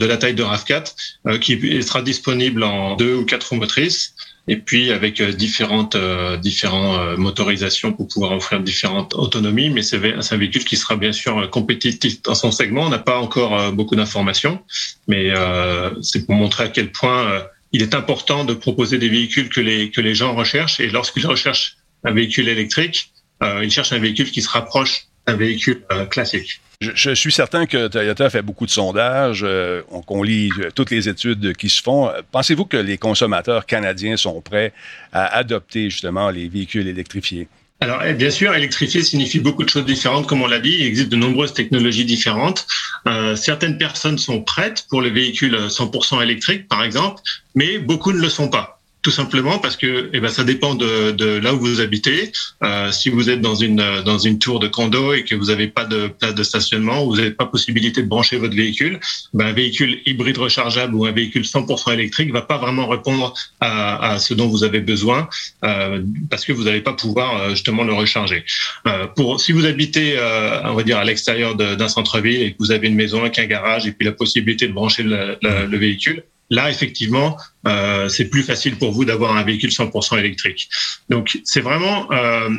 [0.00, 0.92] de la taille de RAV4
[1.28, 4.12] euh, qui sera disponible en deux ou quatre roues motrices
[4.48, 9.70] et puis avec euh, différentes euh, euh, motorisations pour pouvoir offrir différentes autonomies.
[9.70, 12.82] Mais c'est un véhicule qui sera bien sûr euh, compétitif dans son segment.
[12.82, 14.62] On n'a pas encore beaucoup d'informations,
[15.08, 19.48] mais euh, c'est pour montrer à quel point il est important de proposer des véhicules
[19.48, 20.80] que les que les gens recherchent.
[20.80, 25.82] Et lorsqu'ils recherchent un véhicule électrique, ils cherchent un véhicule qui se rapproche d'un véhicule
[26.10, 26.60] classique.
[26.80, 30.90] Je, suis certain que Toyota fait beaucoup de sondages, euh, on- qu'on lit euh, toutes
[30.90, 32.08] les études qui se font.
[32.08, 34.72] Euh, Pensez-vous que les consommateurs canadiens sont prêts
[35.12, 37.48] à adopter justement les véhicules électrifiés?
[37.80, 40.76] Alors, eh, bien sûr, électrifier signifie beaucoup de choses différentes, comme on l'a dit.
[40.78, 42.66] Il existe de nombreuses technologies différentes.
[43.06, 47.22] Euh, certaines personnes sont prêtes pour les véhicules 100% électriques, par exemple,
[47.54, 48.75] mais beaucoup ne le sont pas.
[49.06, 52.32] Tout simplement parce que eh ben, ça dépend de, de là où vous habitez.
[52.64, 55.68] Euh, si vous êtes dans une dans une tour de condo et que vous n'avez
[55.68, 58.98] pas de place de stationnement, ou vous n'avez pas possibilité de brancher votre véhicule,
[59.32, 64.10] ben, un véhicule hybride rechargeable ou un véhicule 100% électrique va pas vraiment répondre à,
[64.14, 65.28] à ce dont vous avez besoin
[65.64, 68.44] euh, parce que vous n'allez pas pouvoir euh, justement le recharger.
[68.88, 72.56] Euh, pour si vous habitez, euh, on va dire à l'extérieur d'un centre-ville et que
[72.58, 75.66] vous avez une maison avec un garage et puis la possibilité de brancher le, le-
[75.66, 80.68] le véhicule, là effectivement euh, c'est plus facile pour vous d'avoir un véhicule 100% électrique.
[81.08, 82.50] Donc c'est vraiment euh,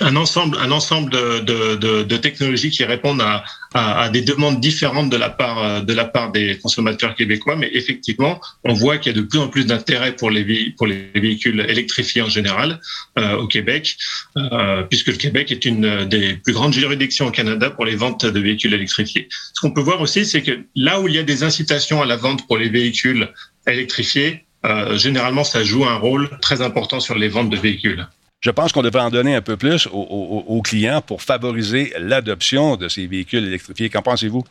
[0.00, 3.44] un ensemble, un ensemble de, de, technologies qui répondent à,
[3.74, 7.56] à, à, des demandes différentes de la part de la part des consommateurs québécois.
[7.56, 10.86] Mais effectivement, on voit qu'il y a de plus en plus d'intérêt pour les pour
[10.86, 12.80] les véhicules électrifiés en général
[13.18, 13.96] euh, au Québec,
[14.36, 18.26] euh, puisque le Québec est une des plus grandes juridictions au Canada pour les ventes
[18.26, 19.28] de véhicules électrifiés.
[19.54, 22.06] Ce qu'on peut voir aussi, c'est que là où il y a des incitations à
[22.06, 23.28] la vente pour les véhicules
[23.66, 28.06] électrifiés, euh, généralement, ça joue un rôle très important sur les ventes de véhicules.
[28.46, 32.88] Je pense qu'on devrait en donner un peu plus aux, clients pour favoriser l'adoption de
[32.88, 33.90] ces véhicules électrifiés.
[33.90, 34.44] Qu'en pensez-vous?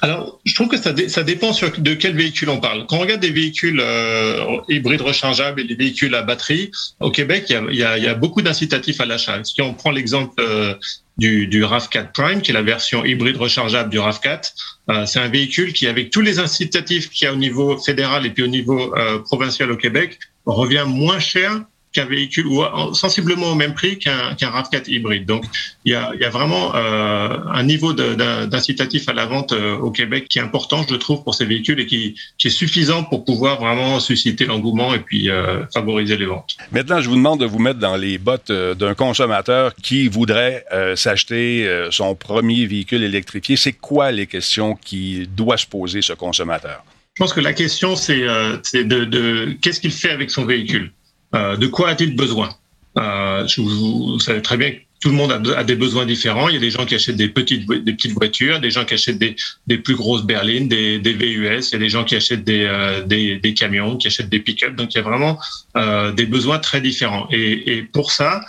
[0.00, 2.86] Alors, je trouve que ça, dé ça dépend sur de quel véhicule on parle.
[2.86, 7.46] Quand on regarde des véhicules euh, hybrides rechargeables et des véhicules à batterie, au Québec,
[7.48, 9.42] il y a, beaucoup d'incitatifs à l'achat.
[9.42, 10.74] Si on prend l'exemple euh,
[11.18, 14.52] du, du RAV4 Prime, qui est la version hybride rechargeable du RAV4,
[14.88, 18.24] euh, c'est un véhicule qui, avec tous les incitatifs qu'il y a au niveau fédéral
[18.24, 21.64] et puis au niveau provincial au Québec, revient moins cher
[21.96, 25.24] qu'un véhicule ou sensiblement au même prix qu'un qu RAV4 hybride.
[25.24, 25.44] Donc,
[25.84, 29.78] il y a, il y a vraiment euh, un niveau d'incitatif à la vente euh,
[29.78, 33.02] au Québec qui est important, je trouve, pour ces véhicules et qui, qui est suffisant
[33.04, 36.56] pour pouvoir vraiment susciter l'engouement et puis euh, favoriser les ventes.
[36.70, 40.66] Maintenant, je vous demande de vous mettre dans les bottes euh, d'un consommateur qui voudrait
[40.72, 43.56] euh, s'acheter euh, son premier véhicule électrifié.
[43.56, 46.84] C'est quoi les questions qui doit se poser ce consommateur?
[47.14, 50.95] Je pense que la question, c'est de, de qu'est-ce qu'il fait avec son véhicule euh,
[51.36, 52.50] de quoi a-t-il besoin?
[52.98, 56.06] Euh, je, vous, vous, savez très bien que tout le monde a, a, des besoins
[56.06, 56.48] différents.
[56.48, 58.94] Il y a des gens qui achètent des petites, des petites voitures, des gens qui
[58.94, 61.68] achètent des, des plus grosses berlines, des, des, VUS.
[61.68, 64.40] Il y a des gens qui achètent des, euh, des, des, camions, qui achètent des
[64.40, 64.74] pick-up.
[64.76, 65.38] Donc il y a vraiment
[65.76, 67.28] euh, des besoins très différents.
[67.30, 68.40] Et, et pour ça,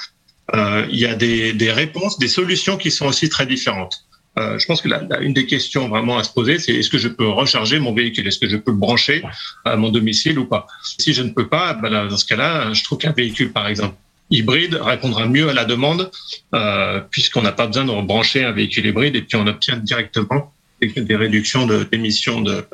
[0.56, 4.07] euh, il y a des, des réponses, des solutions qui sont aussi très différentes.
[4.38, 6.90] Euh, je pense que la, la, une des questions vraiment à se poser, c'est est-ce
[6.90, 8.28] que je peux recharger mon véhicule?
[8.28, 9.24] Est-ce que je peux le brancher
[9.66, 10.68] à mon domicile ou pas?
[10.84, 13.96] Si je ne peux pas, ben dans ce cas-là, je trouve qu'un véhicule, par exemple,
[14.30, 16.12] hybride répondra mieux à la demande
[16.54, 20.54] euh, puisqu'on n'a pas besoin de brancher un véhicule hybride et puis on obtient directement
[20.82, 22.66] des réductions d'émissions de,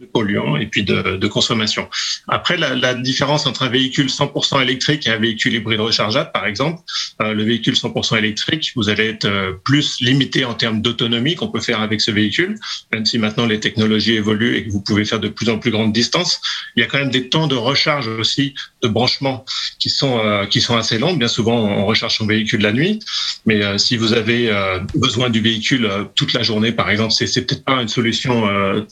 [0.00, 1.88] de polluants et puis de, de consommation.
[2.28, 6.46] Après, la, la, différence entre un véhicule 100% électrique et un véhicule hybride rechargeable, par
[6.46, 6.80] exemple,
[7.22, 11.48] euh, le véhicule 100% électrique, vous allez être euh, plus limité en termes d'autonomie qu'on
[11.48, 12.56] peut faire avec ce véhicule,
[12.92, 15.70] même si maintenant les technologies évoluent et que vous pouvez faire de plus en plus
[15.70, 16.40] grandes distances.
[16.76, 19.44] Il y a quand même des temps de recharge aussi, de branchement
[19.78, 21.14] qui sont euh, qui sont assez longs.
[21.14, 23.00] Bien souvent, on recharge son véhicule la nuit,
[23.46, 27.12] mais euh, si vous avez euh, besoin du véhicule euh, toute la journée, par exemple,
[27.12, 28.30] c'est peut-être pas une solution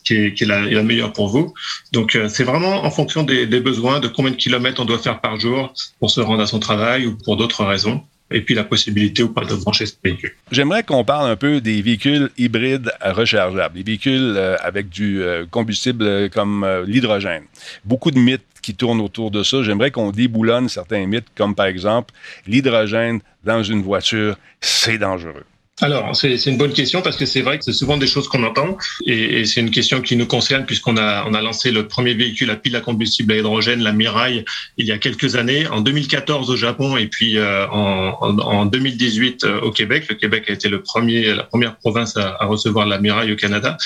[0.04, 1.54] qui est, qui est la, la meilleure pour vous.
[1.92, 4.98] Donc, euh, c'est vraiment en fonction des, des, besoins, de combien de kilomètres on doit
[4.98, 8.54] faire par jour pour se rendre à son travail ou pour d'autres raisons et puis
[8.54, 10.34] la possibilité ou pas de brancher ce véhicule.
[10.50, 15.46] J'aimerais qu'on parle un peu des véhicules hybrides rechargeables, les véhicules euh, avec du euh,
[15.50, 17.44] combustible comme l'hydrogène.
[17.84, 19.62] Beaucoup de mythes qui tournent autour de ça.
[19.62, 22.12] J'aimerais qu'on déboulonne certains mythes, comme par exemple
[22.46, 25.44] l'hydrogène dans une voiture, c'est dangereux.
[25.80, 28.42] Alors, c'est une bonne question parce que c'est vrai que c'est souvent des choses qu'on
[28.42, 31.86] entend et, et c'est une question qui nous concerne puisqu'on a, on a lancé le
[31.86, 34.44] premier véhicule à pile à combustible à hydrogène, la Mirai,
[34.76, 38.66] il y a quelques années, en 2014 au Japon et puis euh, en, en, en,
[38.66, 40.06] 2018 euh, au Québec.
[40.08, 43.36] Le Québec a été le premier, la première province à, à recevoir la Mirai au
[43.36, 43.76] Canada.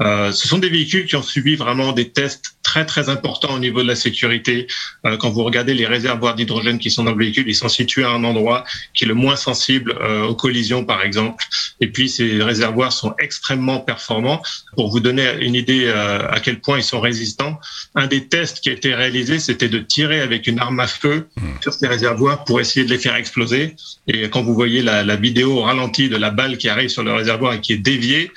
[0.00, 3.58] Euh, ce sont des véhicules qui ont subi vraiment des tests très très importants au
[3.58, 4.66] niveau de la sécurité.
[5.04, 8.04] Euh, quand vous regardez les réservoirs d'hydrogène qui sont dans le véhicule, ils sont situés
[8.04, 11.39] à un endroit qui est le moins sensible euh, aux collisions, par exemple.
[11.80, 14.42] Et puis, ces réservoirs sont extrêmement performants.
[14.76, 17.58] Pour vous donner une idée euh, à quel point ils sont résistants,
[17.94, 21.28] un des tests qui a été réalisé, c'était de tirer avec une arme à feu
[21.36, 21.42] mmh.
[21.60, 23.76] sur ces réservoirs pour essayer de les faire exploser.
[24.06, 27.02] Et quand vous voyez la, la vidéo au ralenti de la balle qui arrive sur
[27.02, 28.30] le réservoir et qui est déviée,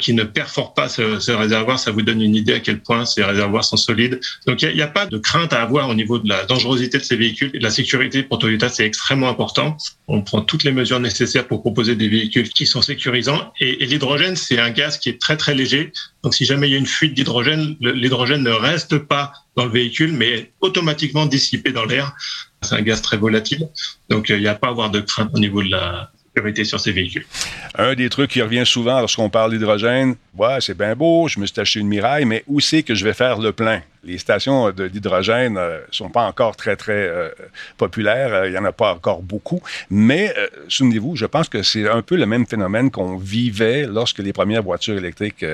[0.00, 3.04] qui ne perfore pas ce, ce, réservoir, ça vous donne une idée à quel point
[3.04, 4.20] ces réservoirs sont solides.
[4.46, 7.04] Donc il n'y a, pas de crainte à avoir au niveau de la dangerosité de
[7.04, 9.76] ces véhicules la sécurité pour Toyota, c'est extrêmement important.
[10.06, 13.52] On prend toutes les mesures nécessaires pour proposer des véhicules qui sont sécurisants.
[13.60, 15.92] Et, et l'hydrogène, c'est un gaz qui est très très léger.
[16.22, 19.70] Donc si jamais il y a une fuite d'hydrogène, l'hydrogène ne reste pas dans le
[19.70, 22.14] véhicule, mais est automatiquement dissipé dans l'air.
[22.62, 23.68] C'est un gaz très volatile.
[24.08, 26.10] Donc il n'y a pas à avoir de crainte au niveau de la,
[26.64, 27.26] sur ces véhicules.
[27.76, 31.46] Un des trucs qui revient souvent lorsqu'on parle d'hydrogène, ouais, c'est bien beau, je me
[31.46, 33.82] suis acheté une Miraille, mais où c'est que je vais faire le plein?
[34.04, 37.30] Les stations d'hydrogène ne euh, sont pas encore très, très euh,
[37.76, 38.32] populaires.
[38.32, 39.60] Euh, il n'y en a pas encore beaucoup.
[39.90, 40.34] Mais,
[40.68, 44.62] souvenez-vous, je pense que c'est un peu le même phénomène qu'on vivait lorsque les premières
[44.62, 45.44] voitures électriques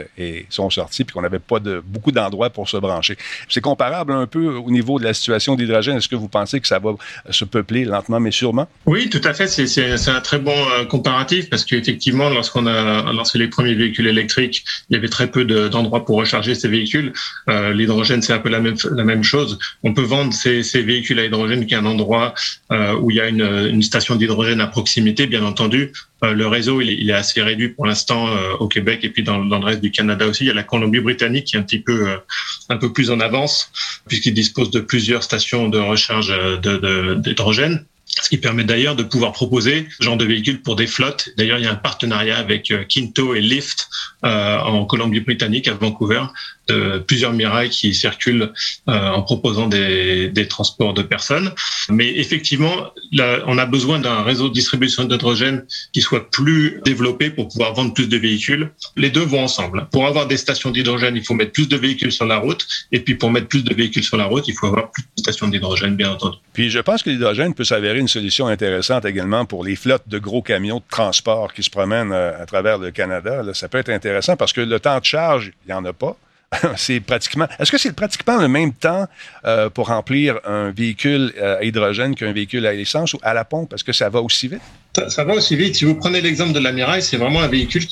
[0.51, 3.17] sont sorties puis qu'on n'avait pas beaucoup d'endroits pour se brancher.
[3.49, 5.97] C'est comparable un peu au niveau de la situation d'hydrogène.
[5.97, 6.95] Est-ce que vous pensez que ça va
[7.31, 8.69] se peupler lentement mais sûrement?
[8.87, 9.47] Oui, tout à fait.
[9.47, 10.57] C'est un très bon
[10.89, 15.45] comparatif parce qu'effectivement, lorsqu'on a lancé les premiers véhicules électriques, il y avait très peu
[15.45, 17.13] d'endroits de, pour recharger ces véhicules.
[17.49, 19.59] L'hydrogène s'est un peu la même, chose.
[19.83, 22.35] On peut vendre ces, véhicules à hydrogène qu'à un endroit
[22.73, 25.93] euh, où il y a une, station d'hydrogène à proximité, bien entendu.
[26.23, 29.39] Euh, le réseau, il est, assez réduit pour l'instant euh, au Québec et puis dans,
[29.39, 30.45] le reste du Canada aussi.
[30.45, 32.09] Il y a la Colombie-Britannique qui est un petit peu,
[32.69, 33.71] un peu plus en avance
[34.07, 36.33] puisqu'il dispose de plusieurs stations de recharge
[37.23, 37.85] d'hydrogène.
[38.07, 41.31] Ce qui permet d'ailleurs de pouvoir proposer ce genre de véhicules pour des flottes.
[41.37, 43.89] D'ailleurs, il y a un partenariat avec Kinto et Lyft
[44.23, 46.23] en Colombie-Britannique, à Vancouver,
[46.69, 48.53] de plusieurs Mirai qui circulent
[48.89, 51.53] euh, en proposant des, des, transports de personnes.
[51.91, 57.31] Mais effectivement, là, on a besoin d'un réseau de distribution d'hydrogène qui soit plus développé
[57.31, 58.71] pour pouvoir vendre plus de véhicules.
[58.97, 59.89] Les deux vont ensemble.
[59.93, 62.67] Pour avoir des stations d'hydrogène, il faut mettre plus de véhicules sur la route.
[62.93, 65.21] Et puis pour mettre plus de véhicules sur la route, il faut avoir plus de
[65.21, 66.37] stations d'hydrogène, bien entendu.
[66.53, 70.19] Puis je pense que l'hydrogène peut s'avérer une solution intéressante également pour les flottes de
[70.19, 73.43] gros camions de transport qui se promènent euh, à travers le Canada.
[73.55, 76.17] Ça peut être intéressant parce que le temps de charge, il n'y en a pas.
[77.59, 79.07] Est-ce que c'est pratiquement le même temps
[79.45, 83.45] euh, pour remplir un véhicule euh, à hydrogène qu'un véhicule à essence ou à la
[83.45, 83.73] pompe?
[83.73, 84.63] Est-ce que ça va aussi vite?
[85.09, 85.75] Ça, va aussi vite.
[85.75, 87.85] Si vous prenez l'exemple de l'Amiral, c'est vraiment un véhicule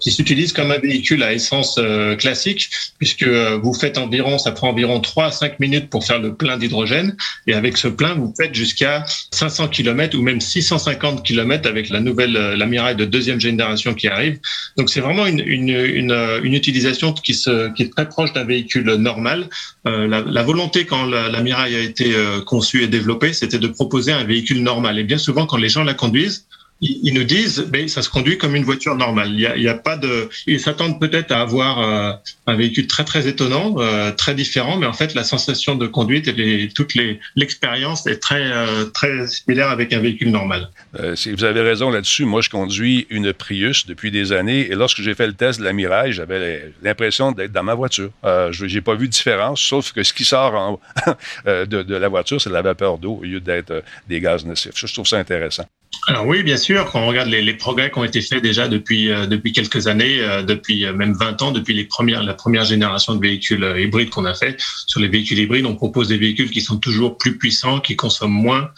[0.00, 4.52] qui s'utilise comme un véhicule à essence euh, classique, puisque euh, vous faites environ, ça
[4.52, 7.14] prend environ 3 à 5 minutes pour faire le plein d'hydrogène.
[7.46, 12.00] Et avec ce plein, vous faites jusqu'à 500 km ou même 650 km avec la
[12.00, 14.38] nouvelle euh, l'Amiral de deuxième génération qui arrive.
[14.78, 18.44] Donc c'est vraiment une, une, une, une, utilisation qui, se, qui est très proche d'un
[18.44, 19.50] véhicule normal.
[19.86, 22.14] Euh, la, la, volonté quand l'Amiral a été
[22.46, 24.98] conçu et développé, c'était de proposer un véhicule normal.
[24.98, 26.45] Et bien souvent, quand les gens la conduisent,
[26.80, 29.30] ils nous disent, mais ça se conduit comme une voiture normale.
[29.30, 32.12] Il y a, il y a pas de, ils s'attendent peut-être à avoir euh,
[32.46, 36.28] un véhicule très très étonnant, euh, très différent, mais en fait la sensation de conduite
[36.28, 36.92] et les, toute
[37.34, 40.68] l'expérience est très euh, très similaire avec un véhicule normal.
[41.14, 42.24] si vous avez raison là-dessus.
[42.24, 45.64] Moi, je conduis une Prius depuis des années, et lorsque j'ai fait le test de
[45.64, 48.10] la Mirage, j'avais l'impression d'être dans ma voiture.
[48.24, 50.80] je j'ai pas vu de différence, sauf que ce qui sort en,
[51.46, 54.72] de, de, la voiture, c'est de la vapeur d'eau au lieu d'être des gaz nocifs.
[54.74, 55.64] Je trouve ça intéressant.
[56.08, 59.10] Alors oui, bien sûr, quand on regarde les, progrès qui ont été faits déjà depuis
[59.10, 62.64] euh, depuis quelques années, euh, depuis euh, même 20 ans, depuis les premières la première
[62.64, 64.56] génération de véhicules hybrides qu'on a fait.
[64.86, 68.30] Sur les véhicules hybrides, on propose des véhicules qui sont toujours plus puissants, qui consomment
[68.30, 68.70] moins,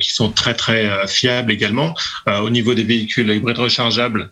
[0.00, 1.94] qui sont très très fiables également.
[2.26, 4.30] au niveau des véhicules hybrides rechargeables,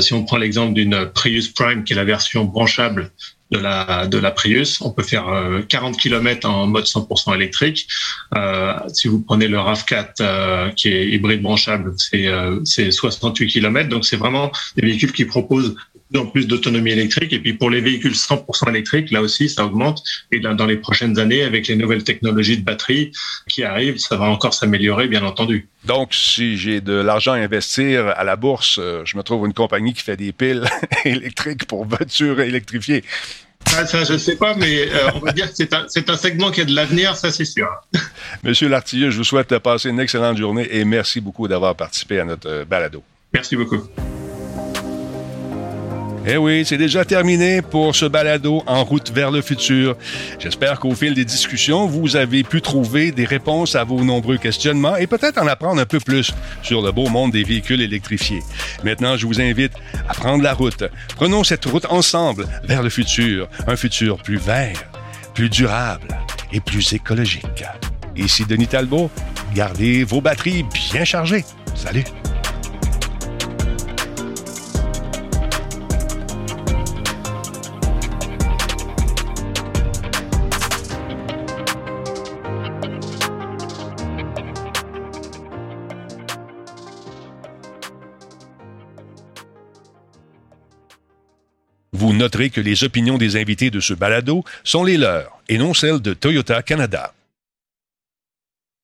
[0.00, 3.10] si on prend l'exemple d'une Prius Prime, qui est la version branchable
[3.50, 4.80] de la de la Prius.
[4.80, 5.26] On peut faire
[5.68, 7.88] 40 km en mode 100% électrique.
[8.36, 13.48] Euh, si vous prenez le RAV4 euh, qui est hybride branchable, c'est euh, c'est 68
[13.48, 13.88] km.
[13.88, 15.76] Donc c'est vraiment des véhicules qui proposent
[16.16, 17.32] en plus d'autonomie électrique.
[17.32, 20.02] Et puis pour les véhicules 100% électriques, là aussi, ça augmente.
[20.32, 23.12] Et dans, les prochaines années, avec les nouvelles technologies de batterie
[23.48, 25.68] qui arrivent, ça va encore s'améliorer, bien entendu.
[25.84, 29.94] Donc, si j'ai de l'argent à investir à la bourse, je me trouve une compagnie
[29.94, 30.64] qui fait des piles
[31.04, 33.04] électriques pour voitures électrifiées.
[33.76, 36.16] Ah, ça, je ne sais pas, mais euh, on va dire que c'est un, un,
[36.16, 37.68] segment qui a de l'avenir, ça c'est sûr.
[38.42, 42.20] Monsieur Lartilleux, je vous souhaite de passer une excellente journée et merci beaucoup d'avoir participé
[42.20, 43.02] à notre balado.
[43.32, 43.88] Merci beaucoup.
[46.32, 49.96] Eh oui, c'est déjà terminé pour ce balado en route vers le futur.
[50.38, 54.94] J'espère qu'au fil des discussions, vous avez pu trouver des réponses à vos nombreux questionnements
[54.94, 58.44] et peut-être en apprendre un peu plus sur le beau monde des véhicules électrifiés.
[58.84, 59.72] Maintenant, je vous invite
[60.08, 60.84] à prendre la route.
[61.16, 64.84] Prenons cette route ensemble vers le futur, un futur plus vert,
[65.34, 66.16] plus durable
[66.52, 67.64] et plus écologique.
[68.14, 69.10] Ici Denis Talbot,
[69.52, 71.44] gardez vos batteries bien chargées.
[71.74, 72.04] Salut!
[92.10, 95.74] Vous noterez que les opinions des invités de ce balado sont les leurs et non
[95.74, 97.14] celles de Toyota Canada.